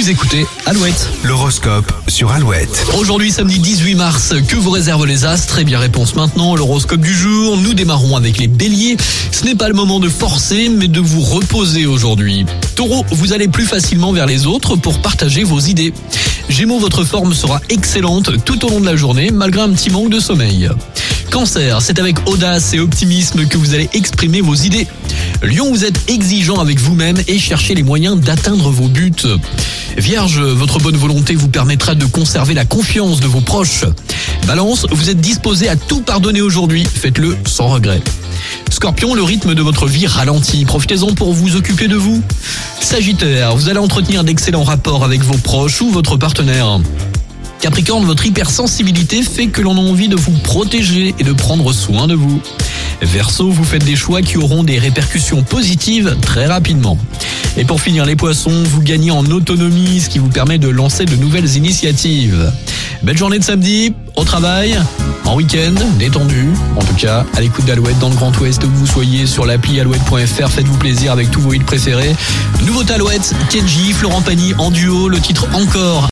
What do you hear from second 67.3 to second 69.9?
à l'écoute d'Alouette dans le Grand Ouest, où vous soyez sur l'appli